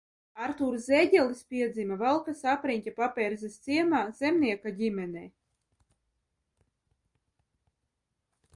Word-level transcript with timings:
Artūrs 0.43 0.85
Zēģelis 0.91 1.41
piedzima 1.53 1.97
Valkas 1.99 2.41
apriņķa 2.53 2.93
Paperzes 3.01 3.59
ciemā 3.67 3.99
zemnieka 4.21 4.73
ģimenē. 4.81 5.25